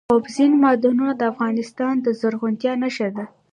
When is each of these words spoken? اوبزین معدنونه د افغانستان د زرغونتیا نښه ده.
اوبزین 0.13 0.51
معدنونه 0.63 1.13
د 1.17 1.21
افغانستان 1.31 1.93
د 2.01 2.07
زرغونتیا 2.19 2.73
نښه 2.81 3.09
ده. 3.15 3.25